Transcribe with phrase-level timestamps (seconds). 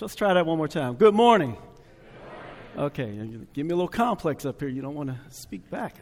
[0.00, 0.94] Let's try that one more time.
[0.94, 1.56] Good morning.
[2.76, 3.16] Okay,
[3.52, 4.68] give me a little complex up here.
[4.68, 5.96] You don't want to speak back.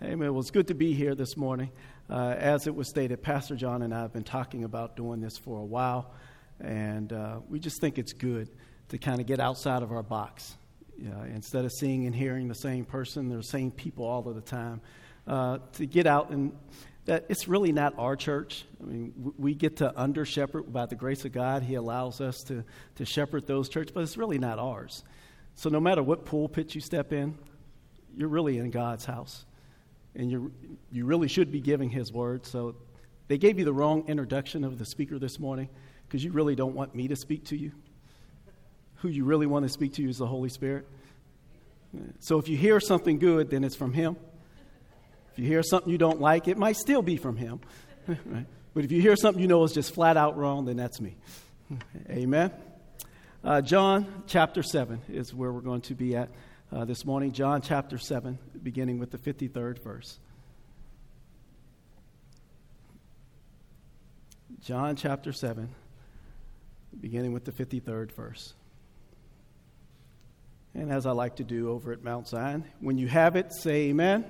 [0.00, 0.32] Amen.
[0.32, 1.72] Well, it's good to be here this morning.
[2.08, 5.36] Uh, as it was stated, Pastor John and I have been talking about doing this
[5.36, 6.12] for a while,
[6.60, 8.48] and uh, we just think it's good
[8.90, 10.56] to kind of get outside of our box.
[11.34, 14.80] instead of seeing and hearing the same person, the same people all of the time,
[15.26, 16.52] uh, to get out and
[17.06, 18.64] that it's really not our church.
[18.82, 21.62] I mean, we get to under shepherd by the grace of God.
[21.62, 22.64] He allows us to,
[22.96, 25.04] to shepherd those churches, but it's really not ours.
[25.54, 27.38] So no matter what pulpit you step in,
[28.16, 29.44] you're really in God's house.
[30.14, 30.52] And you
[30.90, 32.44] you really should be giving His word.
[32.46, 32.74] So
[33.28, 35.68] they gave you the wrong introduction of the speaker this morning
[36.06, 37.72] because you really don't want me to speak to you.
[38.96, 40.86] Who you really want to speak to is the Holy Spirit.
[42.18, 44.16] So if you hear something good, then it's from Him.
[45.36, 47.60] If you hear something you don't like, it might still be from him.
[48.08, 48.46] right?
[48.72, 51.14] But if you hear something you know is just flat out wrong, then that's me.
[52.08, 52.50] Amen.
[53.44, 56.30] Uh, John chapter 7 is where we're going to be at
[56.72, 57.32] uh, this morning.
[57.32, 60.18] John chapter 7, beginning with the 53rd verse.
[64.62, 65.68] John chapter 7,
[66.98, 68.54] beginning with the 53rd verse.
[70.72, 73.90] And as I like to do over at Mount Zion, when you have it, say
[73.90, 74.24] amen.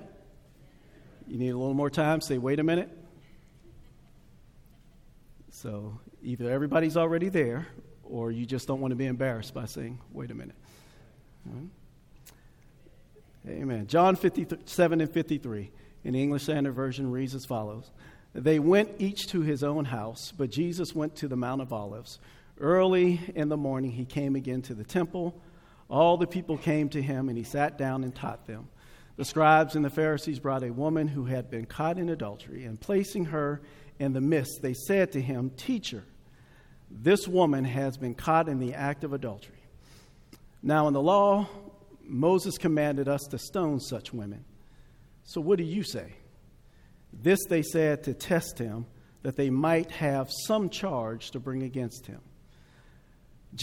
[1.27, 2.20] You need a little more time?
[2.20, 2.91] Say, wait a minute.
[5.50, 7.66] So either everybody's already there,
[8.05, 10.56] or you just don't want to be embarrassed by saying, wait a minute.
[13.48, 13.86] Amen.
[13.86, 15.70] John 57 and 53
[16.05, 17.90] in the English Standard Version reads as follows
[18.34, 22.18] They went each to his own house, but Jesus went to the Mount of Olives.
[22.61, 25.40] Early in the morning, he came again to the temple.
[25.88, 28.68] All the people came to him, and he sat down and taught them.
[29.17, 32.81] The scribes and the Pharisees brought a woman who had been caught in adultery, and
[32.81, 33.62] placing her
[33.98, 36.05] in the midst, they said to him, Teacher,
[36.91, 39.56] this woman has been caught in the act of adultery.
[40.62, 41.48] Now, in the law,
[42.05, 44.45] Moses commanded us to stone such women.
[45.25, 46.13] So, what do you say?
[47.13, 48.86] This they said to test him,
[49.27, 52.20] that they might have some charge to bring against him.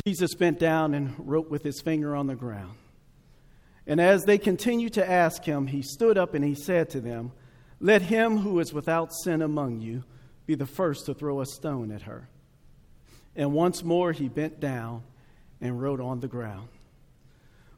[0.06, 2.73] Jesus bent down and wrote with his finger on the ground.
[3.85, 7.31] And as they continued to ask him, he stood up and he said to them,
[7.79, 10.03] Let him who is without sin among you
[10.45, 12.27] be the first to throw a stone at her.
[13.35, 15.03] And once more he bent down
[15.59, 16.69] and wrote on the ground.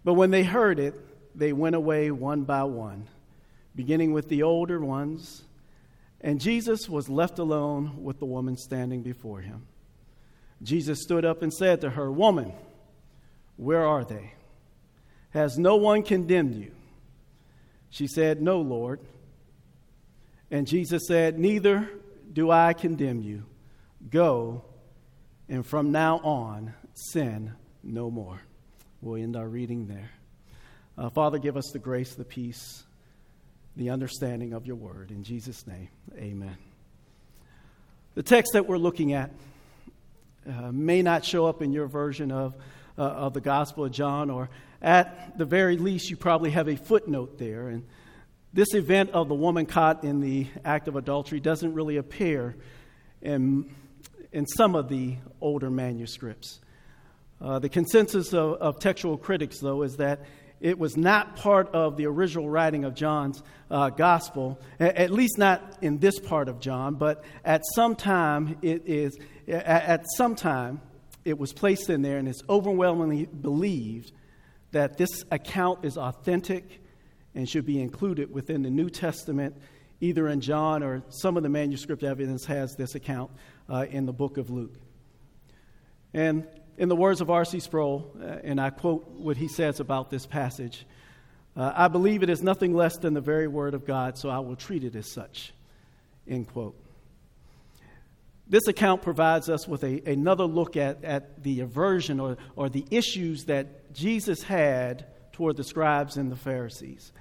[0.03, 0.93] But when they heard it,
[1.35, 3.07] they went away one by one,
[3.75, 5.43] beginning with the older ones.
[6.21, 9.65] And Jesus was left alone with the woman standing before him.
[10.61, 12.53] Jesus stood up and said to her, Woman,
[13.57, 14.33] where are they?
[15.35, 16.71] Has no one condemned you?
[17.89, 19.01] She said, No, Lord.
[20.49, 21.89] And Jesus said, Neither
[22.31, 23.43] do I condemn you.
[24.09, 24.63] Go,
[25.49, 27.51] and from now on, sin
[27.83, 28.41] no more.
[29.01, 30.09] We'll end our reading there.
[30.97, 32.85] Uh, Father, give us the grace, the peace,
[33.75, 35.11] the understanding of your word.
[35.11, 36.55] In Jesus' name, amen.
[38.13, 39.31] The text that we're looking at
[40.49, 42.55] uh, may not show up in your version of,
[42.97, 44.49] uh, of the Gospel of John or
[44.81, 47.69] at the very least, you probably have a footnote there.
[47.69, 47.85] And
[48.53, 52.55] this event of the woman caught in the act of adultery doesn't really appear
[53.21, 53.73] in,
[54.31, 56.61] in some of the older manuscripts.
[57.41, 60.21] Uh, the consensus of, of, textual critics, though, is that
[60.61, 65.77] it was not part of the original writing of John's uh, gospel, at least not
[65.81, 69.17] in this part of John, but at some time it is,
[69.47, 70.79] at some time
[71.25, 74.11] it was placed in there and it's overwhelmingly believed
[74.71, 76.81] that this account is authentic
[77.33, 79.55] and should be included within the New Testament,
[79.99, 83.31] either in John or some of the manuscript evidence has this account
[83.69, 84.75] uh, in the book of Luke.
[86.13, 86.47] And
[86.77, 87.59] in the words of R.C.
[87.59, 90.85] Sproul, uh, and I quote what he says about this passage
[91.55, 94.39] uh, I believe it is nothing less than the very word of God, so I
[94.39, 95.53] will treat it as such.
[96.27, 96.75] End quote.
[98.47, 102.85] This account provides us with a, another look at, at the aversion or, or the
[102.91, 107.11] issues that Jesus had toward the scribes and the Pharisees.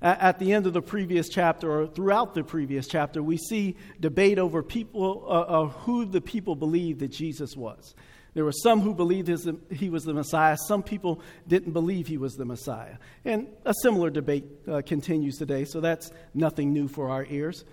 [0.00, 4.38] At, the end of the previous chapter, or throughout the previous chapter, we see debate
[4.38, 7.96] over people, uh, uh, who the people believed that Jesus was.
[8.34, 10.56] There were some who believed his, he was the Messiah.
[10.68, 12.98] Some people didn't believe he was the Messiah.
[13.24, 17.64] And a similar debate uh, continues today, so that's nothing new for our ears.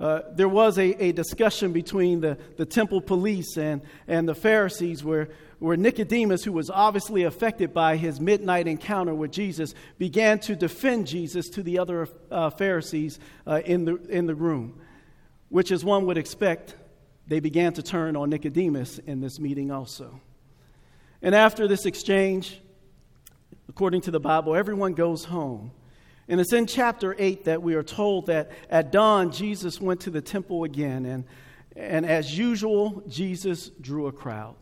[0.00, 5.04] Uh, there was a, a discussion between the, the temple police and, and the Pharisees
[5.04, 10.56] where, where Nicodemus, who was obviously affected by his midnight encounter with Jesus, began to
[10.56, 14.80] defend Jesus to the other uh, Pharisees uh, in, the, in the room,
[15.50, 16.76] which, as one would expect,
[17.26, 20.18] they began to turn on Nicodemus in this meeting also.
[21.20, 22.58] And after this exchange,
[23.68, 25.72] according to the Bible, everyone goes home.
[26.30, 30.10] And it's in chapter 8 that we are told that at dawn, Jesus went to
[30.10, 31.04] the temple again.
[31.04, 31.24] And,
[31.74, 34.54] and as usual, Jesus drew a crowd.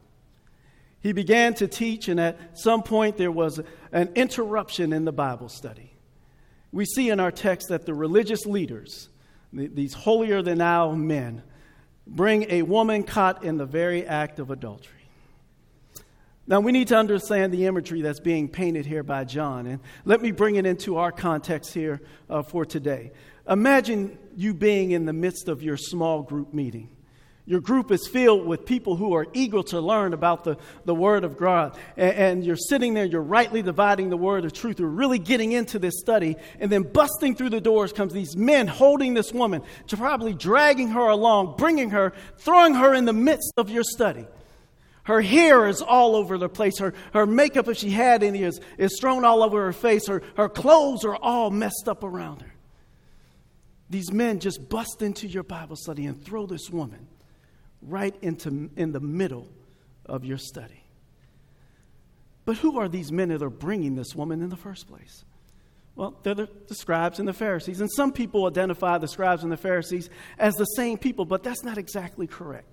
[1.01, 3.61] He began to teach, and at some point, there was
[3.93, 5.93] an interruption in the Bible study.
[6.73, 9.11] We see in our text that the religious leaders,
[9.53, 11.43] these holier than thou men,
[12.07, 14.98] bring a woman caught in the very act of adultery.
[16.49, 19.67] Now, we need to understand the imagery that's being painted here by John.
[19.67, 22.01] And let me bring it into our context here
[22.31, 23.13] uh, for today.
[23.47, 26.89] Imagine you being in the midst of your small group meeting.
[27.45, 30.57] Your group is filled with people who are eager to learn about the,
[30.87, 31.77] the Word of God.
[31.99, 34.79] And, and, you're sitting there, you're rightly dividing the Word of truth.
[34.79, 36.37] You're really getting into this study.
[36.61, 41.09] And then busting through the doors comes these men holding this woman, probably dragging her
[41.09, 44.27] along, bringing her, throwing her in the midst of your study.
[45.09, 46.79] Her hair is all over the place.
[46.79, 50.07] Her, her makeup, if she had any, is, is thrown all over her face.
[50.07, 52.53] Her, her clothes are all messed up around her.
[53.89, 57.07] These men just bust into your Bible study and throw this woman
[57.81, 59.49] right into in the middle
[60.05, 60.85] of your study.
[62.45, 65.25] But who are these men that are bringing this woman in the first place?
[65.97, 67.81] Well, they're the, the, scribes and the Pharisees.
[67.81, 71.65] And some people identify the scribes and the Pharisees as the same people, but that's
[71.65, 72.69] not exactly correct.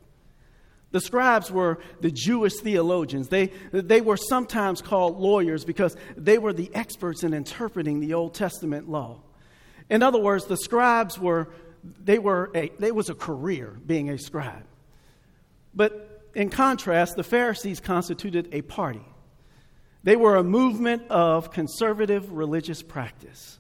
[0.92, 3.28] The scribes were the Jewish theologians.
[3.28, 8.34] They, they were sometimes called lawyers because they were the experts in interpreting the Old
[8.34, 9.20] Testament law.
[9.90, 11.50] In other words, the scribes were,
[11.84, 14.66] they were a, they was a career being a scribe.
[15.74, 19.06] But in contrast, the Pharisees constituted a party.
[20.04, 23.60] They were a movement of conservative religious practice.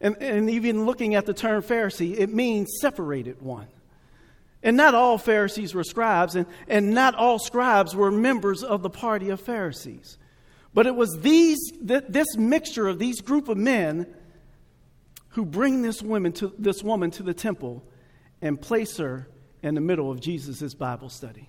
[0.00, 3.66] And, and even looking at the term Pharisee, it means separated one.
[4.62, 8.90] And not all Pharisees were scribes, and, and not all scribes were members of the
[8.90, 10.18] party of Pharisees.
[10.74, 14.06] But it was these, th- this mixture of these group of men
[15.30, 17.84] who bring this woman, to, this woman to the temple
[18.42, 19.28] and place her
[19.62, 21.48] in the middle of Jesus' Bible study.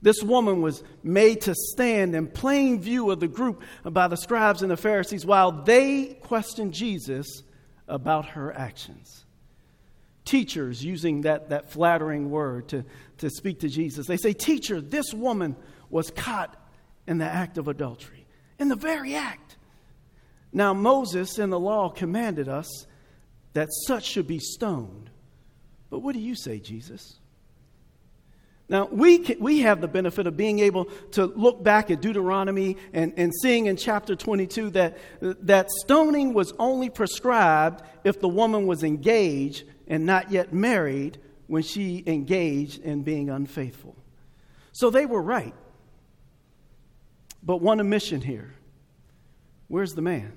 [0.00, 4.62] This woman was made to stand in plain view of the group by the scribes
[4.62, 7.44] and the Pharisees while they questioned Jesus
[7.86, 9.24] about her actions
[10.24, 12.84] teachers using that, that flattering word to,
[13.18, 14.06] to speak to Jesus.
[14.06, 15.56] They say, Teacher, this woman
[15.90, 16.56] was caught
[17.06, 18.26] in the act of adultery,
[18.58, 19.56] in the very act.
[20.52, 22.86] Now, Moses in the law commanded us
[23.54, 25.10] that such should be stoned.
[25.90, 27.18] But what do you say, Jesus?
[28.72, 32.78] Now, we, can, we have the benefit of being able to look back at Deuteronomy
[32.94, 38.66] and, and seeing in chapter 22 that, that stoning was only prescribed if the woman
[38.66, 43.94] was engaged and not yet married when she engaged in being unfaithful.
[44.72, 45.54] So they were right.
[47.42, 48.54] But one omission here
[49.68, 50.32] where's the man?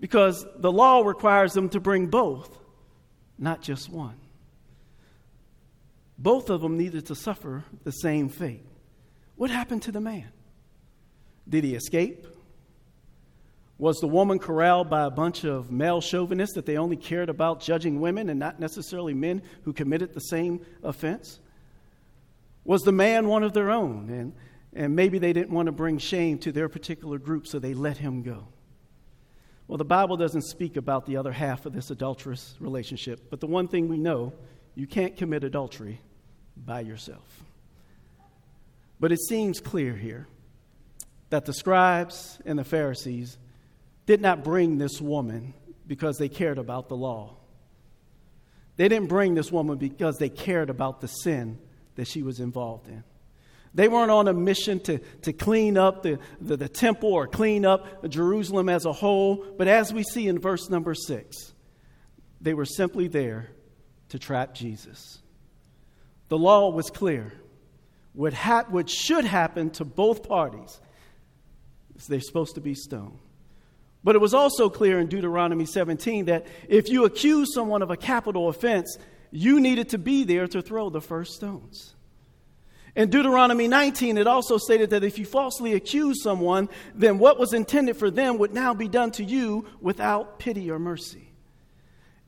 [0.00, 2.56] Because the law requires them to bring both,
[3.38, 4.16] not just one.
[6.18, 8.64] Both of them needed to suffer the same fate.
[9.36, 10.28] What happened to the man?
[11.48, 12.26] Did he escape?
[13.76, 17.60] Was the woman corralled by a bunch of male chauvinists that they only cared about
[17.60, 21.40] judging women and not necessarily men who committed the same offense?
[22.64, 24.08] Was the man one of their own?
[24.10, 24.32] And,
[24.72, 27.96] and maybe they didn't want to bring shame to their particular group, so they let
[27.98, 28.46] him go.
[29.66, 33.46] Well, the Bible doesn't speak about the other half of this adulterous relationship, but the
[33.46, 34.32] one thing we know
[34.74, 36.00] you can't commit adultery
[36.56, 37.42] by yourself.
[39.00, 40.26] But it seems clear here
[41.30, 43.38] that the scribes and the Pharisees
[44.06, 45.54] did not bring this woman
[45.86, 47.36] because they cared about the law.
[48.76, 51.58] They didn't bring this woman because they cared about the sin
[51.96, 53.04] that she was involved in.
[53.74, 57.66] They weren't on a mission to, to clean up the, the, the, temple or clean
[57.66, 61.52] up Jerusalem as a whole, but as we see in verse number six,
[62.40, 63.48] they were simply there
[64.14, 65.18] to trap Jesus.
[66.28, 67.32] The law was clear.
[68.12, 70.80] What, ha- what should happen to both parties
[71.96, 73.18] is they're supposed to be stoned.
[74.04, 77.96] But it was also clear in Deuteronomy 17 that if you accuse someone of a
[77.96, 78.96] capital offense,
[79.32, 81.96] you needed to be there to throw the first stones.
[82.94, 87.52] In Deuteronomy 19, it also stated that if you falsely accuse someone, then what was
[87.52, 91.23] intended for them would now be done to you without pity or mercy.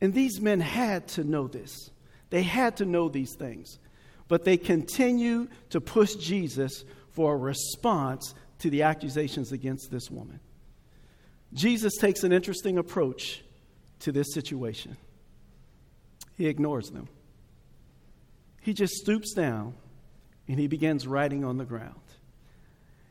[0.01, 1.91] And these men had to know this.
[2.31, 3.79] They had to know these things.
[4.29, 10.41] But they continue to push Jesus for a response to the accusations against this woman.
[11.55, 13.43] Jesus takes an interesting approach
[14.01, 14.97] to this situation.
[16.37, 17.09] He ignores them.
[18.61, 19.75] He just stoops down
[20.49, 21.95] and he begins writing on the ground.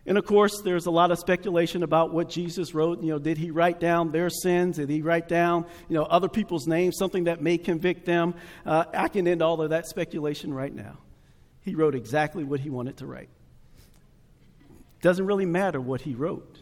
[0.08, 3.02] And of course, there's a lot of speculation about what Jesus wrote.
[3.02, 4.78] You know, did he write down their sins?
[4.78, 8.36] Did he write down, you know, other people's names, something that may convict them?
[8.66, 10.98] Uh, I can end all of that speculation right now.
[11.62, 13.30] He wrote exactly what he wanted to write.
[15.02, 16.60] Doesn't really matter what he wrote.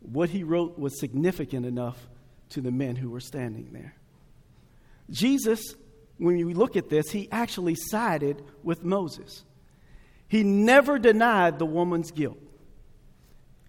[0.00, 2.08] What he wrote was significant enough
[2.50, 3.94] to the men who were standing there.
[5.10, 5.74] Jesus,
[6.18, 9.44] when you look at this, he actually sided with Moses.
[10.26, 12.38] He never denied the woman's guilt.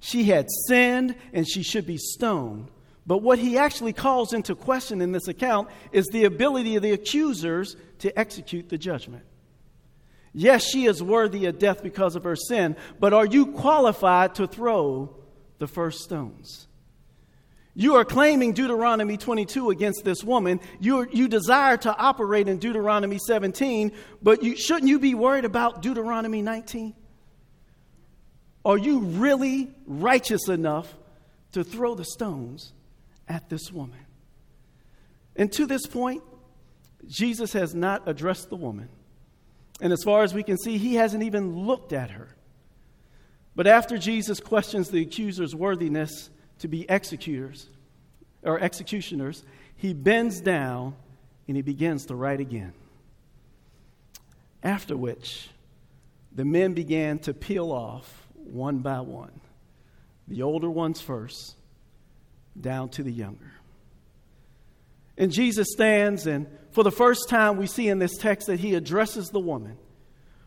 [0.02, 2.70] She had sinned and she should be stoned.
[3.06, 6.92] But what he actually calls into question in this account is the ability of the
[6.92, 9.24] accusers to execute the judgment.
[10.34, 14.48] Yes, she is worthy of death because of her sin, but are you qualified to
[14.48, 15.16] throw
[15.60, 16.68] the first stones?
[17.74, 20.60] You are claiming Deuteronomy 22 against this woman.
[20.80, 23.92] You, you desire to operate in Deuteronomy 17,
[24.22, 26.96] but you, shouldn't you be worried about Deuteronomy 19?
[28.64, 30.94] Are you really righteous enough
[31.54, 32.74] to throw the stones
[33.28, 34.06] at this woman?
[35.36, 36.24] And to this point,
[37.08, 38.90] Jesus has not addressed the woman.
[39.80, 42.36] And as far as we can see, he hasn't even looked at her.
[43.56, 47.68] But after Jesus questions the accuser's worthiness to be executors
[48.44, 49.44] or executioners,
[49.76, 50.96] he bends down
[51.48, 52.74] and he begins to write again.
[54.64, 55.50] After which,
[56.32, 59.40] the men began to peel off one by one,
[60.28, 61.56] the older ones first,
[62.60, 63.54] down to the younger.
[65.18, 68.76] And Jesus stands, and for the first time, we see in this text that he
[68.76, 69.78] addresses the woman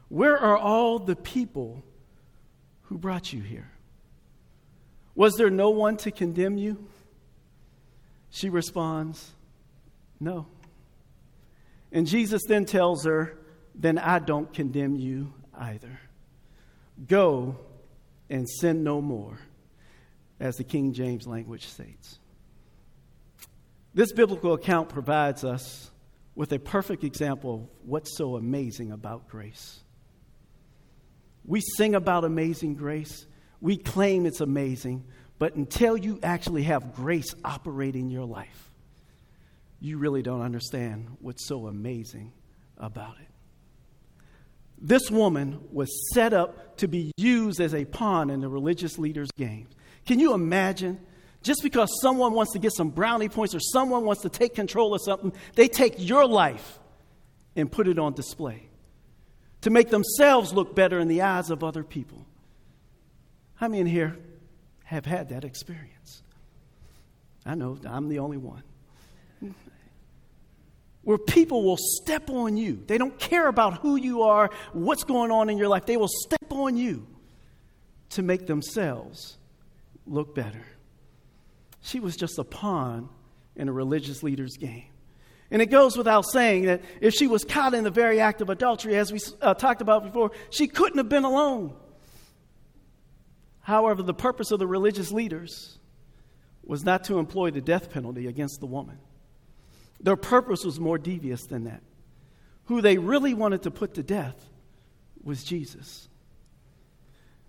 [0.09, 1.83] Where are all the people
[2.83, 3.71] who brought you here?
[5.15, 6.87] Was there no one to condemn you?
[8.31, 9.33] She responds,
[10.19, 10.47] No.
[11.93, 13.39] And Jesus then tells her,
[13.75, 16.01] Then I don't condemn you either.
[17.07, 17.57] Go
[18.31, 19.39] and sin no more,
[20.41, 22.19] as the King James language states.
[23.95, 25.91] This biblical account provides us
[26.35, 29.81] with a perfect example of what's so amazing about grace.
[31.45, 33.27] We sing about amazing grace,
[33.61, 35.05] we claim it's amazing,
[35.39, 38.71] but until you actually have grace operating in your life,
[39.81, 42.33] you really don't understand what's so amazing
[42.79, 43.34] about it.
[44.85, 49.31] This woman was set up to be used as a pawn in the religious leaders'
[49.35, 49.71] games.
[50.05, 51.01] Can you imagine?
[51.43, 54.95] Just because someone wants to get some brownie points or someone wants to take control
[54.95, 56.79] of something, they take your life
[57.57, 58.69] and put it on display
[59.63, 62.27] to make themselves look better in the eyes of other people.
[63.55, 64.19] How many in here
[64.85, 66.23] have had that experience?
[67.47, 68.65] I know I'm the only one
[71.05, 72.83] where people will step on you.
[72.87, 75.87] They don't care about who you are, what's going on in your life.
[75.87, 77.07] They will step on you
[78.11, 79.39] to make themselves
[80.07, 80.65] look better.
[81.83, 83.09] She was just a pawn
[83.57, 84.87] in a religious leader's game.
[85.51, 88.49] And it goes without saying that if she was caught in the very act of
[88.49, 91.75] adultery, as we uh, talked about before, she couldn't have been alone.
[93.61, 95.79] However, the purpose of the religious leaders
[96.65, 98.99] was not to employ the death penalty against the woman.
[100.01, 101.83] Their purpose was more devious than that.
[102.67, 104.37] Who they really wanted to put to death
[105.23, 106.09] was Jesus.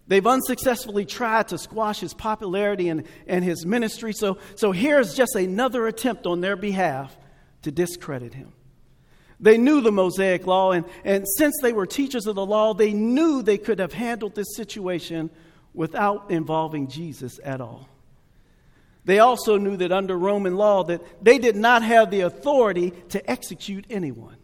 [0.08, 5.36] They've unsuccessfully tried to squash his popularity and, and his ministry, so, so here's just
[5.36, 7.16] another attempt on their behalf
[7.64, 8.54] to discredit him.
[9.40, 12.94] They knew the Mosaic law, and, and since they were teachers of the law, they
[12.94, 15.30] knew they could have handled this situation
[15.74, 17.90] without involving Jesus at all.
[19.06, 23.30] They also knew that under Roman law that they did not have the authority to
[23.30, 24.38] execute anyone.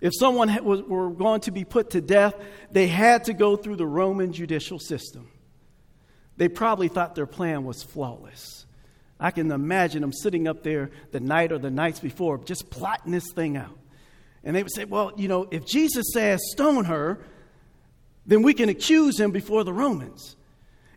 [0.00, 2.34] If someone was, were going to be put to death,
[2.70, 5.28] they had to go through the Roman judicial system.
[6.36, 8.66] They probably thought their plan was flawless.
[9.18, 13.12] I can imagine them sitting up there the night or the nights before, just plotting
[13.12, 13.78] this thing out.
[14.42, 17.20] And they would say, Well, you know, if Jesus says stone her,
[18.26, 20.36] then we can accuse him before the Romans.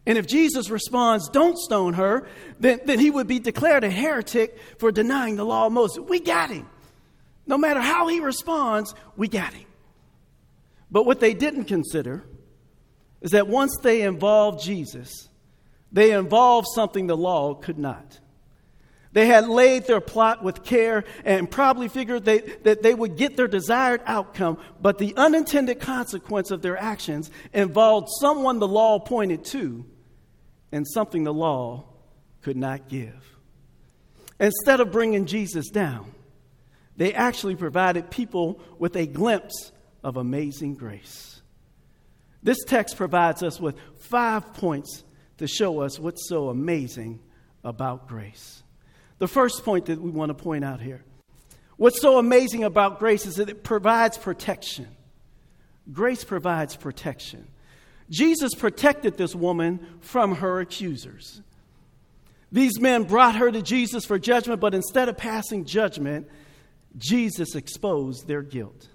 [0.05, 2.27] And if Jesus responds, don't stone her,
[2.59, 5.99] then, then he would be declared a heretic for denying the law of Moses.
[5.99, 6.67] We got him.
[7.47, 9.67] No matter how he responds, we got him.
[10.91, 12.23] But what they didn't consider
[13.21, 15.29] is that once they involved Jesus,
[15.91, 18.19] they involved something the law could not.
[19.11, 23.37] They had laid their plot with care and probably figured they, that they would get
[23.37, 29.45] their desired outcome, but the unintended consequence of their actions involved someone the law pointed
[29.45, 29.85] to
[30.71, 31.85] and something the law
[32.41, 33.37] could not give.
[34.39, 36.11] Instead of bringing Jesus down,
[36.97, 39.71] they actually provided people with a glimpse
[40.03, 41.41] of amazing grace.
[42.43, 45.03] This text provides us with five points
[45.37, 47.19] to show us what's so amazing
[47.63, 48.63] about grace.
[49.17, 51.03] The first point that we want to point out here
[51.77, 54.87] what's so amazing about grace is that it provides protection.
[55.91, 57.47] Grace provides protection.
[58.09, 61.41] Jesus protected this woman from her accusers.
[62.51, 66.27] These men brought her to Jesus for judgment, but instead of passing judgment,
[66.97, 68.87] Jesus exposed their guilt.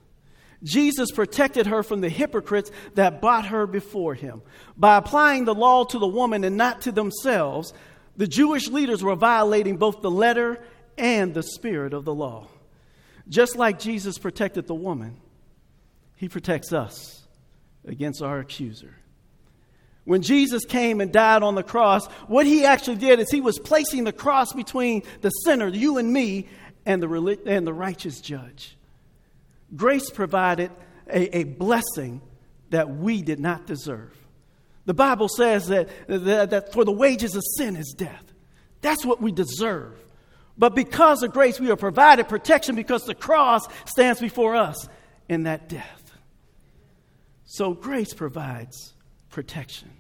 [0.63, 4.43] Jesus protected her from the hypocrites that brought her before him.
[4.77, 7.73] By applying the law to the woman and not to themselves,
[8.17, 10.63] the Jewish leaders were violating both the letter
[10.99, 12.49] and the spirit of the law.
[13.29, 15.21] Just like Jesus protected the woman,
[16.17, 17.27] he protects us
[17.87, 18.95] against our accuser.
[20.05, 23.59] When Jesus came and died on the cross, what he actually did is he was
[23.59, 26.49] placing the cross between the sinner, you and me,
[26.87, 28.77] and the, and the righteous judge.
[29.77, 30.71] Grace provided
[31.09, 32.21] a, a blessing
[32.71, 34.17] that we did not deserve.
[34.87, 38.25] The Bible says that, that, that for the wages of sin is death.
[38.81, 39.99] That's what we deserve.
[40.57, 44.89] But because of grace, we are provided protection because the cross stands before us
[45.29, 46.13] in that death.
[47.45, 48.95] So grace provides
[49.31, 49.91] protection.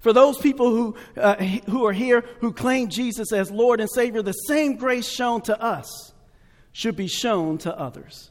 [0.00, 1.36] For those people who, uh,
[1.68, 5.60] who are here who claim Jesus as Lord and Savior, the same grace shown to
[5.60, 6.12] us
[6.72, 8.30] should be shown to others.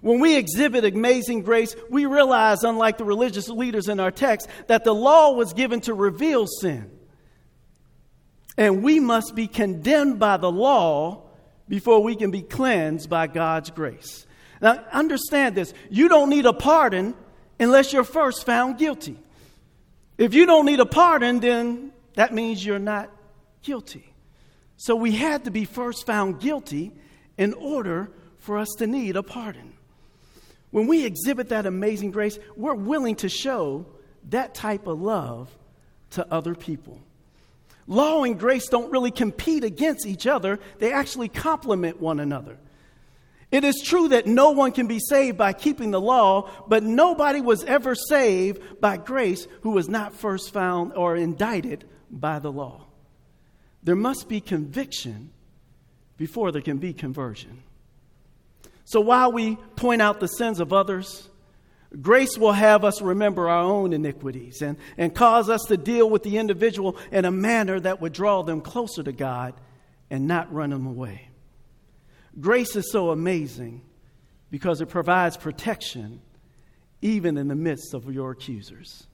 [0.00, 4.84] When we exhibit amazing grace, we realize, unlike the religious leaders in our text, that
[4.84, 6.90] the law was given to reveal sin.
[8.56, 11.24] And we must be condemned by the law
[11.68, 14.26] before we can be cleansed by God's grace.
[14.60, 17.14] Now, understand this you don't need a pardon
[17.58, 19.18] unless you're first found guilty.
[20.16, 23.10] If you don't need a pardon, then that means you're not
[23.62, 24.12] guilty.
[24.76, 26.92] So we had to be first found guilty
[27.36, 29.74] in order for us to need a pardon.
[30.70, 33.86] When we exhibit that amazing grace, we're willing to show
[34.30, 35.50] that type of love
[36.10, 37.00] to other people.
[37.86, 42.58] Law and grace don't really compete against each other, they actually complement one another.
[43.50, 47.40] It is true that no one can be saved by keeping the law, but nobody
[47.40, 52.86] was ever saved by grace who was not first found or indicted by the law.
[53.82, 55.30] There must be conviction
[56.18, 57.62] before there can be conversion.
[58.84, 61.28] So while we point out the sins of others,
[62.02, 66.22] grace will have us remember our own iniquities and, and cause us to deal with
[66.22, 69.54] the individual in a manner that would draw them closer to God
[70.10, 71.27] and not run them away.
[72.40, 73.82] Grace is so amazing
[74.50, 76.20] because it provides protection
[77.00, 79.06] even in the midst of your accusers.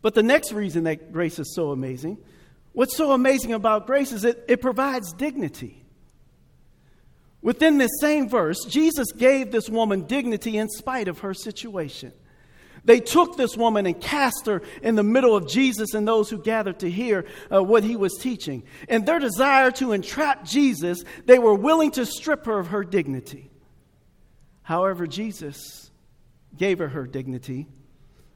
[0.00, 2.18] But the next reason that grace is so amazing,
[2.72, 5.84] what's so amazing about grace is it, it provides dignity.
[7.40, 12.12] Within this same verse, Jesus gave this woman dignity in spite of her situation.
[12.84, 16.38] They took this woman and cast her in the middle of Jesus and those who
[16.38, 18.64] gathered to hear uh, what he was teaching.
[18.88, 23.50] In their desire to entrap Jesus, they were willing to strip her of her dignity.
[24.62, 25.90] However, Jesus
[26.56, 27.68] gave her her dignity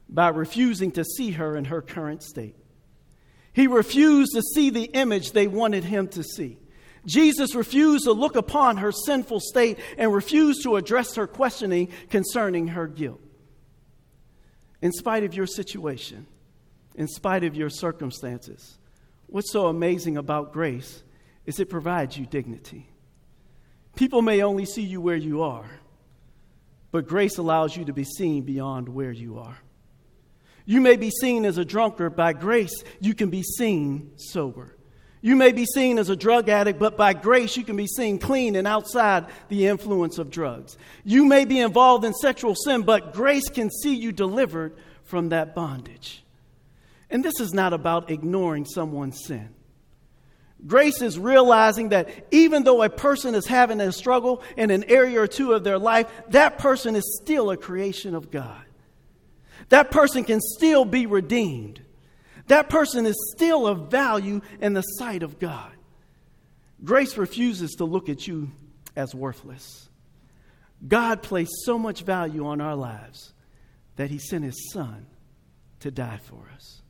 [0.08, 2.54] by refusing to see her in her current state.
[3.52, 6.58] He refused to see the image they wanted him to see.
[7.04, 12.68] Jesus refused to look upon her sinful state and refused to address her questioning concerning
[12.68, 13.20] her guilt
[14.86, 16.28] in spite of your situation,
[16.94, 18.78] in spite of your circumstances.
[19.26, 21.02] What's so amazing about grace
[21.44, 22.88] is it provides you dignity.
[23.96, 25.68] People may only see you where you are,
[26.92, 29.58] but grace allows you to be seen beyond where you are.
[30.66, 34.75] You may be seen as a drunkard, by grace, you can be seen sober.
[35.26, 38.20] You may be seen as a drug addict, but by grace, you can be seen
[38.20, 40.78] clean and outside the influence of drugs.
[41.02, 45.52] You may be involved in sexual sin, but grace can see you delivered from that
[45.52, 46.22] bondage.
[47.10, 49.48] And this is not about ignoring someone's sin.
[50.64, 55.20] Grace is realizing that even though a person is having a struggle in an area
[55.20, 58.62] or two of their life, that person is still a creation of God.
[59.70, 61.80] That person can still be redeemed
[62.48, 65.72] that person is still of value in the sight of God.
[66.84, 68.50] Grace refuses to look at you
[68.94, 69.88] as worthless.
[70.86, 73.32] God placed so much value on our lives
[73.96, 75.06] that he sent his son
[75.80, 76.82] to die for us.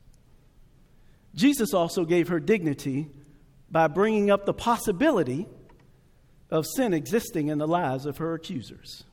[1.35, 3.07] Jesus also gave her dignity
[3.69, 5.47] by bringing up the possibility
[6.49, 9.03] of sin existing in the lives of her accusers.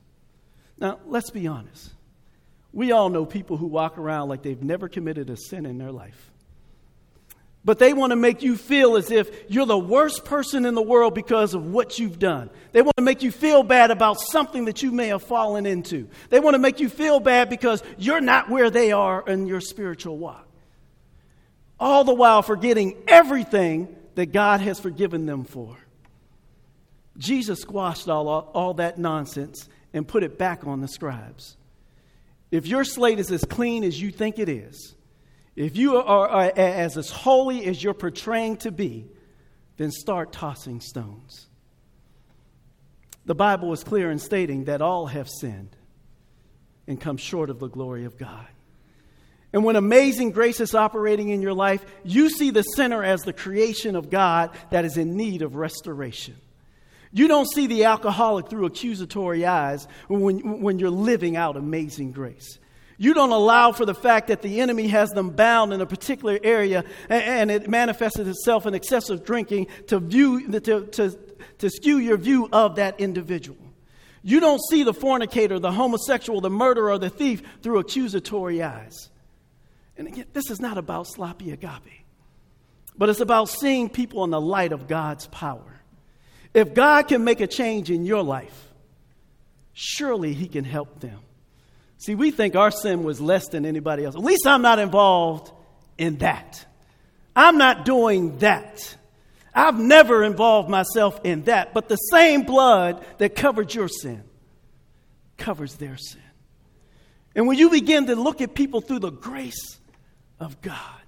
[0.78, 1.92] Now, let's be honest.
[2.72, 5.92] We all know people who walk around like they've never committed a sin in their
[5.92, 6.33] life.
[7.64, 10.83] But they want to make you feel as if you're the worst person in the
[10.83, 12.50] world because of what you've done.
[12.72, 16.09] They want to make you feel bad about something that you may have fallen into.
[16.29, 19.62] They want to make you feel bad because you're not where they are in your
[19.62, 20.46] spiritual walk.
[21.81, 25.77] All the while forgetting everything that God has forgiven them for.
[27.16, 31.57] Jesus squashed all, all that nonsense and put it back on the scribes.
[32.50, 34.94] If your slate is as clean as you think it is,
[35.56, 39.06] if you are, as, as holy as you're portraying to be,
[39.76, 41.46] then start tossing stones.
[43.26, 45.76] The Bible is clear in stating that all have sinned
[46.86, 48.46] and come short of the glory of God.
[49.52, 53.32] And when amazing grace is operating in your life, you see the sinner as the
[53.32, 56.34] creation of God that is in need of restoration.
[57.12, 62.58] You don't see the alcoholic through accusatory eyes when, when you're living out amazing grace.
[62.96, 66.38] You don't allow for the fact that the enemy has them bound in a particular
[66.42, 71.18] area and, it manifests itself in excessive drinking to, view, to, to,
[71.59, 73.59] to skew your view of that individual.
[74.22, 79.11] You don't see the fornicator, the homosexual, the murderer, the thief through accusatory eyes.
[79.96, 82.04] And again, this is not about sloppy agape,
[82.96, 85.80] but it's about seeing people in the light of God's power.
[86.54, 88.68] If God can make a change in your life,
[89.72, 91.18] surely He can help them.
[92.04, 94.14] See, we think our sin was less than anybody else.
[94.14, 95.50] At least I'm not involved
[95.96, 96.66] in that.
[97.34, 98.94] I'm not doing that.
[99.54, 101.72] I've never involved myself in that.
[101.72, 104.22] But the same blood that covered your sin
[105.38, 106.20] covers their sin.
[107.34, 109.78] And when you begin to look at people through the grace
[110.38, 111.00] of God,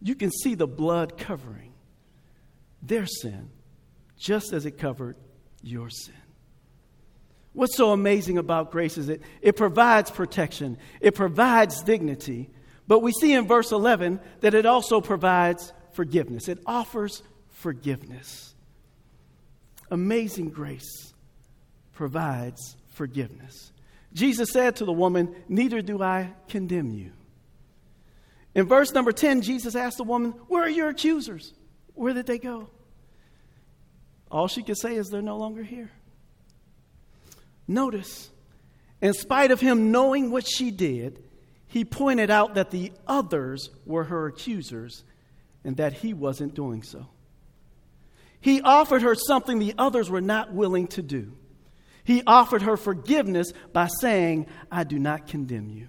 [0.00, 1.74] you can see the blood covering
[2.80, 3.50] their sin
[4.16, 5.16] just as it covered
[5.60, 6.14] your sin.
[7.52, 12.50] What's so amazing about grace is it, it provides protection, it provides dignity,
[12.86, 16.48] but we see in verse 11 that it also provides forgiveness.
[16.48, 18.54] It offers forgiveness.
[19.90, 21.12] Amazing grace
[21.92, 23.72] provides forgiveness.
[24.12, 27.12] Jesus said to the woman, Neither do I condemn you.
[28.54, 31.52] In verse number 10, Jesus asked the woman, Where are your accusers?
[31.94, 32.70] Where did they go?
[34.30, 35.90] All she could say is they're no longer here.
[37.68, 38.30] Notice,
[39.02, 41.22] in spite of him knowing what she did,
[41.66, 45.04] he pointed out that the others were her accusers
[45.62, 47.06] and that he wasn't doing so.
[48.40, 51.36] He offered her something the others were not willing to do.
[52.04, 55.88] He offered her forgiveness by saying, I do not condemn you.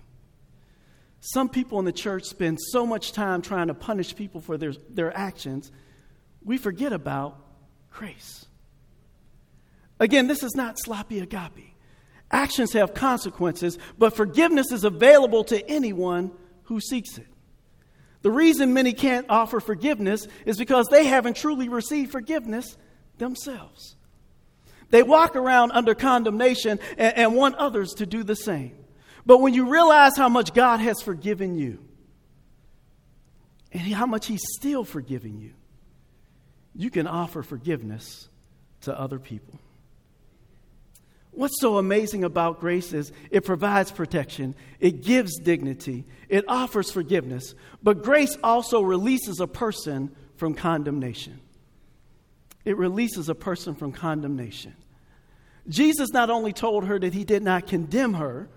[1.22, 4.74] Some people in the church spend so much time trying to punish people for their,
[4.90, 5.72] their actions,
[6.44, 7.40] we forget about
[7.92, 8.46] grace.
[10.00, 11.76] Again, this is not sloppy agape.
[12.32, 16.32] Actions have consequences, but forgiveness is available to anyone
[16.64, 17.28] who seeks it.
[18.22, 22.78] The reason many can't offer forgiveness is because they haven't truly received forgiveness
[23.18, 23.96] themselves.
[24.90, 28.76] They walk around under condemnation and, and, want others to do the same.
[29.26, 31.80] But when you realize how much God has forgiven you
[33.72, 35.54] and how much He's still forgiving you,
[36.74, 38.30] you can offer forgiveness
[38.82, 39.60] to other people.
[41.40, 47.56] What's so amazing about grace is it provides protection, it gives dignity, it offers forgiveness,
[47.82, 51.40] but grace also releases a person from condemnation.
[52.66, 54.76] It releases a person from condemnation.
[55.70, 58.50] Jesus not only told her that he did not condemn her,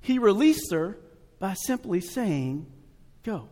[0.00, 0.96] he released her
[1.38, 2.64] by simply saying,
[3.24, 3.50] Go.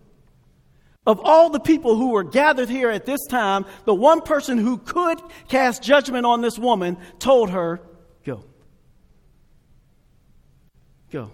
[1.07, 4.79] Of all the people who were gathered here at this time, the one person who
[4.79, 7.83] could cast judgment on this woman told her,
[8.25, 8.47] Go.
[11.11, 11.31] Go.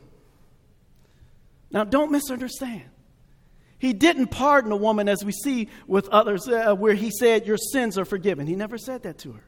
[1.71, 2.85] Now, don't misunderstand.
[3.79, 7.57] He didn't pardon a woman as we see with others, uh, where he said, Your
[7.57, 8.47] sins are forgiven.
[8.47, 9.45] He never said that to her.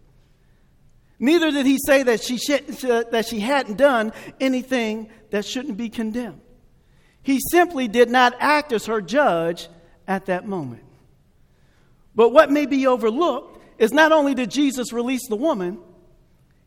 [1.19, 6.41] Neither did he say that she, that she hadn't done anything that shouldn't be condemned.
[7.23, 9.69] He simply did not act as her judge
[10.09, 10.83] at that moment.
[12.15, 15.79] But what may be overlooked is not only did Jesus release the woman,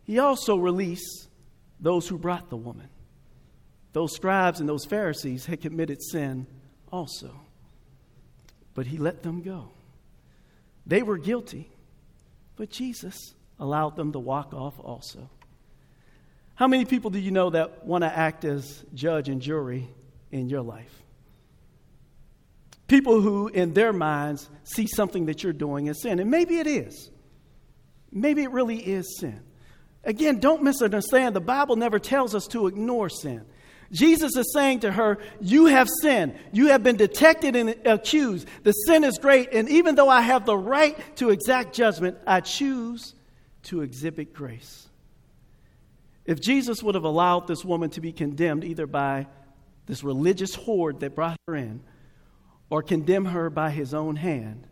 [0.03, 1.27] he also released
[1.79, 2.87] those who brought the woman.
[3.95, 6.47] Those scribes and those Pharisees had committed sin
[6.91, 7.31] also.
[8.73, 9.69] But he let them go.
[10.85, 11.69] They were guilty,
[12.57, 15.29] but Jesus allowed them to walk off also.
[16.55, 19.87] How many people do you know that want to act as judge and jury
[20.29, 21.01] in your life?
[22.89, 26.19] People who, in their minds, see something that you're doing as sin.
[26.19, 27.11] And maybe it is.
[28.11, 29.39] Maybe it really is sin.
[30.03, 31.33] Again, don't misunderstand.
[31.33, 33.45] The Bible never tells us to ignore sin.
[33.91, 36.35] Jesus is saying to her, You have sinned.
[36.51, 38.47] You have been detected and accused.
[38.63, 39.53] The sin is great.
[39.53, 43.13] And even though I have the right to exact judgment, I choose
[43.63, 44.87] to exhibit grace.
[46.25, 49.27] If Jesus would have allowed this woman to be condemned either by
[49.85, 51.81] this religious horde that brought her in
[52.69, 54.67] or condemn her by his own hand,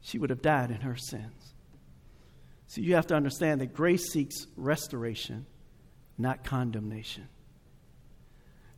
[0.00, 1.54] she would have died in her sins.
[2.66, 5.46] So you have to understand that grace seeks restoration,
[6.18, 7.28] not condemnation.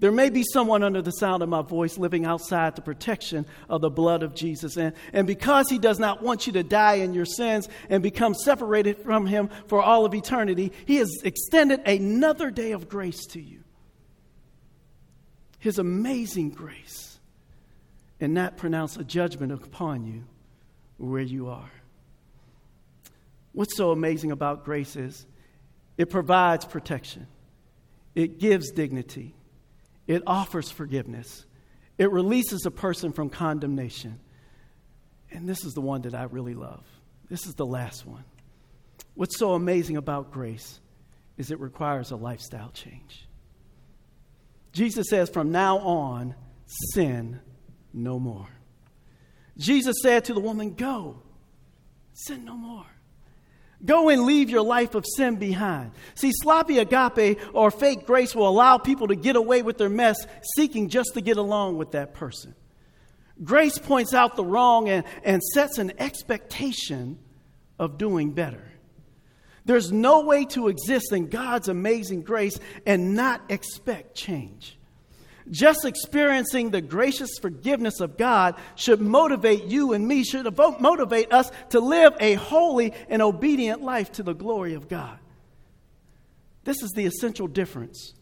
[0.01, 3.81] There may be someone under the sound of my voice living outside the protection of
[3.81, 4.77] the blood of Jesus.
[4.77, 8.35] And, and because he does not want you to die in your sins and become
[8.35, 13.41] separated from him for all of eternity, he has extended another day of grace to
[13.41, 13.61] you.
[15.61, 17.19] His amazing grace,
[18.21, 20.25] and not pronounce a judgment upon you
[20.99, 21.71] where you are.
[23.53, 25.25] What's so amazing about grace is
[25.97, 27.29] it provides protection,
[28.15, 29.35] it gives dignity
[30.07, 31.47] it offers forgiveness,
[31.99, 34.21] it releases a person from condemnation.
[35.31, 36.85] And this is the one that I really love.
[37.29, 38.25] This is the last one.
[39.15, 40.81] What's so amazing about grace
[41.37, 43.27] is it requires a lifestyle change.
[44.73, 46.35] Jesus says, from now on,
[46.67, 47.41] sin
[47.93, 48.49] no more.
[49.57, 51.23] Jesus said to the woman, Go,
[52.13, 52.87] sin no more.
[53.85, 55.93] Go and leave your life of sin behind.
[56.15, 60.17] See, sloppy agape or fake grace will allow people to get away with their mess
[60.57, 62.55] seeking just to get along with that person.
[63.43, 67.19] Grace points out the wrong and, and sets an expectation
[67.79, 68.65] of doing better.
[69.65, 74.79] There's no way to exist in God's amazing grace and not expect change.
[75.51, 80.47] Just experiencing the gracious forgiveness of God should motivate you and me, should
[80.81, 85.19] motivate us to live a holy and obedient life to the glory of God.
[86.65, 88.15] This is the essential difference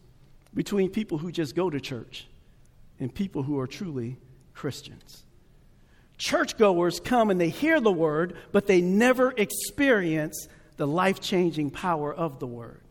[0.53, 2.27] between people who just go to church
[2.99, 4.17] and people who are truly
[4.53, 5.23] Christians.
[6.17, 12.13] Churchgoers come and they hear the word, but they never experience the life changing power
[12.13, 12.82] of the word.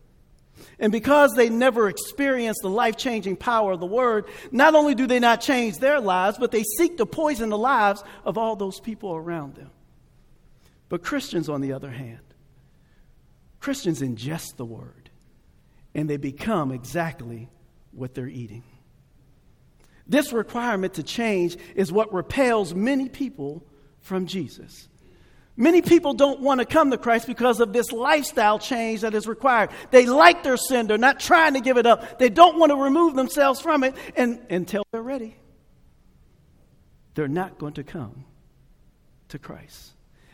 [0.78, 5.06] And because they never experienced the life changing power of the word, not only do
[5.06, 8.80] they not change their lives, but they seek to poison the lives of all those
[8.80, 9.70] people around them.
[10.88, 12.20] But Christians, on the other hand,
[13.60, 15.10] Christians ingest the word
[15.94, 17.48] and they become exactly
[17.92, 18.64] what they're eating.
[20.06, 23.64] This requirement to change is what repels many people
[24.00, 24.88] from Jesus.
[25.56, 29.26] Many people don't want to come to Christ because of this lifestyle change that is
[29.26, 29.70] required.
[29.90, 32.18] They like their sin, they're not trying to give it up.
[32.18, 35.36] They don't want to remove themselves from it and, until they're ready.
[37.14, 38.24] They're not going to come
[39.28, 39.90] to Christ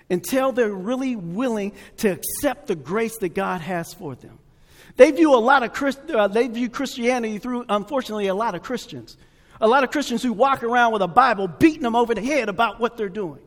[0.09, 4.39] until they're really willing to accept the grace that God has for them.
[4.97, 8.63] They view a lot of Christ, uh, they view Christianity through, unfortunately, a lot of
[8.63, 9.17] Christians.
[9.61, 12.49] A lot of Christians who walk around with a Bible beating them over the head
[12.49, 13.41] about what they're doing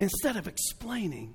[0.00, 1.34] instead of explaining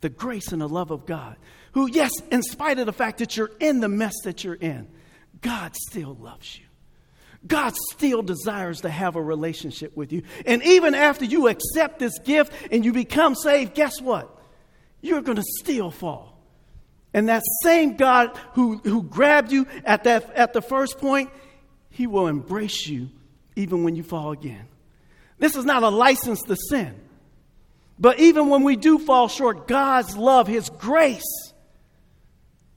[0.00, 1.36] the grace and the love of God,
[1.72, 4.88] who, yes, in spite of the fact that you're in the mess that you're in,
[5.40, 6.64] God still loves you.
[7.46, 10.22] God still desires to have a relationship with you.
[10.46, 14.38] And even after you accept this gift and you become saved, guess what?
[15.00, 16.38] You're going to still fall.
[17.12, 21.30] And that same God who, who grabbed you at, that, at the first point,
[21.90, 23.10] he will embrace you
[23.56, 24.66] even when you fall again.
[25.38, 26.94] This is not a license to sin.
[28.02, 31.52] But even when we do fall short, God's love, His grace,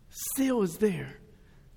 [0.08, 1.18] still is there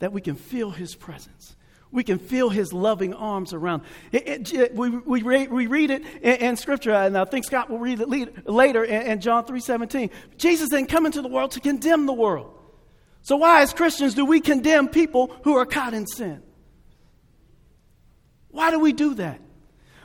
[0.01, 1.57] that we can feel His presence.
[1.91, 3.85] We can feel His loving arms around.
[4.13, 7.79] It, it, we, we, we read it in, in, Scripture, and I think Scott will
[7.79, 10.11] read it later in, in John 3.17.
[10.37, 12.55] Jesus didn't come into the world to condemn the world.
[13.23, 16.43] So why, as Christians, do we condemn people who are caught in sin?
[18.51, 19.41] Why do we do that?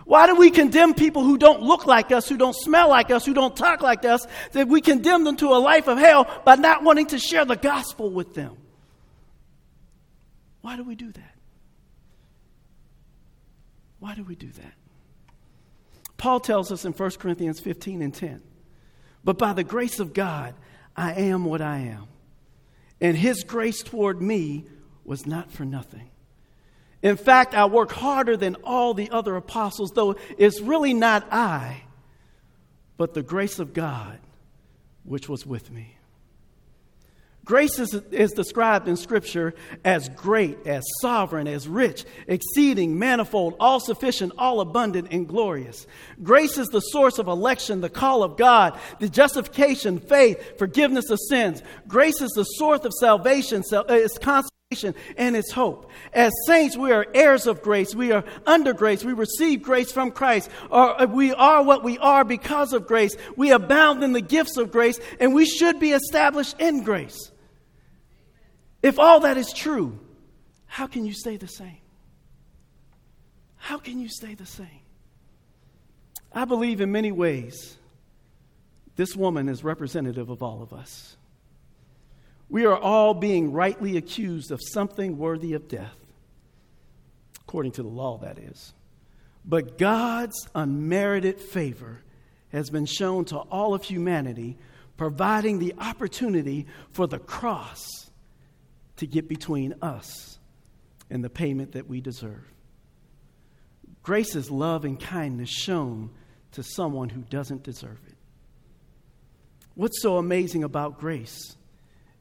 [0.05, 3.25] Why do we condemn people who don't look like us, who don't smell like us,
[3.25, 4.25] who don't talk like us?
[4.51, 7.55] That we condemn them to a life of hell by not wanting to share the
[7.55, 8.57] gospel with them.
[10.61, 11.35] Why do we do that?
[13.99, 14.73] Why do we do that?
[16.17, 18.41] Paul tells us in 1 Corinthians 15 and 10
[19.23, 20.55] But by the grace of God,
[20.95, 22.07] I am what I am.
[23.01, 24.65] And his grace toward me
[25.03, 26.09] was not for nothing.
[27.03, 31.83] In fact, I work harder than all the other apostles, though it's really not I,
[32.97, 34.19] but the grace of God
[35.03, 35.97] which was with me.
[37.45, 43.81] Grace is, is, described in Scripture as great, as sovereign, as rich, exceeding, manifold, all
[43.81, 45.85] sufficient, all abundant, and glorious.
[46.23, 51.19] Grace is the source of election, the call of God, the justification, faith, forgiveness of
[51.27, 51.61] sins.
[51.85, 54.52] Grace is the source of salvation, so, it's constantly
[55.17, 55.91] and its hope.
[56.13, 57.93] As saints, we are heirs of grace.
[57.93, 59.03] We are under grace.
[59.03, 60.49] We receive grace from Christ.
[60.69, 63.15] Or uh, we are what we are because of grace.
[63.35, 67.31] We abound in the gifts of grace, and we should be established in grace.
[68.81, 69.99] If all that is true,
[70.65, 71.77] how can you stay the same?
[73.57, 74.67] How can you stay the same?
[76.33, 77.77] I believe in many ways
[78.95, 81.17] this woman is representative of all of us.
[82.53, 85.95] We are all being rightly accused of something worthy of death,
[87.41, 88.73] according to the law, that is.
[89.43, 92.03] But God's unmerited favor
[92.49, 94.55] has been shown to all of humanity,
[94.97, 97.81] providing the opportunity for the cross
[98.97, 100.37] to get between us
[101.09, 102.45] and the payment that we deserve.
[104.03, 106.11] Grace is love and kindness shown
[106.51, 108.15] to someone who doesn't deserve it.
[109.73, 111.55] What's so amazing about grace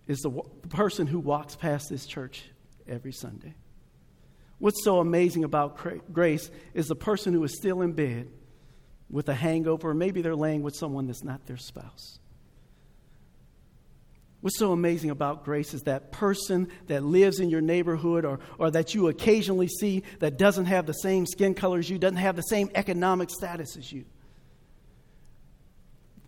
[0.06, 0.30] is the,
[0.62, 2.44] the person who walks past this church
[2.88, 3.54] every Sunday.
[4.58, 5.76] What's so amazing about
[6.12, 8.28] grace is the person who is still in bed
[9.10, 12.18] with a hangover, or maybe they're laying with someone that's not their spouse.
[14.40, 18.72] What's so amazing about grace is that person that lives in your neighborhood or, or
[18.72, 22.34] that you occasionally see that doesn't have the same skin color as you, doesn't have
[22.34, 24.04] the same economic status as you.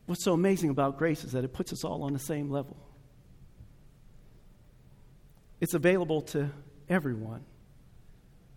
[0.06, 2.76] What's so amazing about grace is that it puts us all on the same level.
[5.64, 6.50] It's available to
[6.90, 7.42] everyone,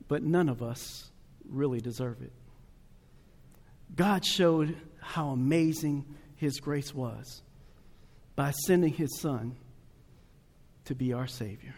[0.10, 1.10] but none of us
[1.48, 2.34] really deserve it.
[3.96, 6.04] God showed how amazing
[6.36, 7.44] His grace was
[8.36, 9.56] by sending His Son
[10.84, 11.76] to be our Savior.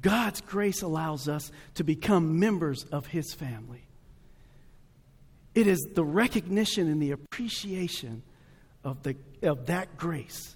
[0.00, 3.88] God's grace allows us to become members of His family.
[5.52, 8.22] It is the recognition and the appreciation
[8.84, 10.54] of, the, of that grace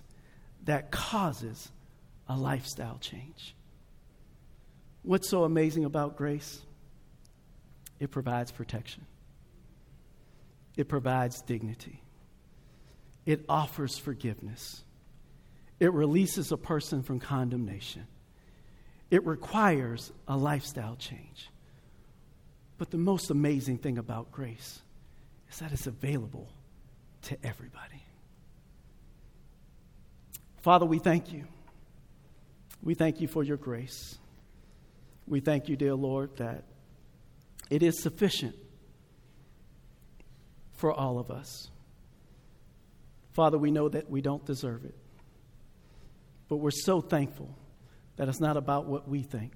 [0.67, 1.73] that causes
[2.29, 3.55] a lifestyle change.
[5.03, 6.61] What's so amazing about grace?
[7.99, 9.07] It provides protection,
[10.77, 12.03] it provides dignity,
[13.27, 14.85] it offers forgiveness,
[15.81, 18.07] it releases a person from condemnation,
[19.11, 21.51] it requires a lifestyle change.
[22.77, 24.81] But the most amazing thing about grace
[25.51, 26.49] is that it's available
[27.23, 28.05] to everybody.
[30.61, 31.47] Father, we thank you.
[32.83, 34.19] We thank you for your grace.
[35.27, 36.65] We thank you, dear Lord, that
[37.71, 38.55] it is sufficient
[40.73, 41.69] for all of us.
[43.33, 44.95] Father, we know that we don't deserve it,
[46.49, 47.55] but we're so thankful
[48.17, 49.53] that it's not about what we think,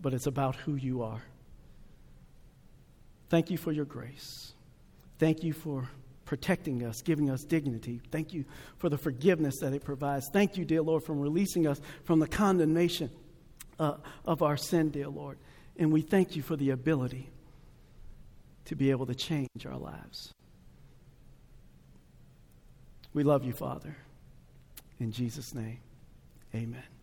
[0.00, 1.22] but it's about who you are.
[3.28, 4.54] Thank you for your grace.
[5.18, 5.88] Thank you for
[6.30, 8.00] protecting us, giving us dignity.
[8.12, 8.44] Thank you
[8.76, 10.28] for the forgiveness that it provides.
[10.28, 13.10] Thank you, dear Lord, for releasing us from the condemnation
[13.80, 15.38] uh, of our sin, dear Lord.
[15.76, 17.28] And we thank you for the ability
[18.66, 20.32] to be able to change our lives.
[23.12, 23.96] We love you, Father.
[25.00, 25.80] In Jesus' name,
[26.54, 26.99] amen.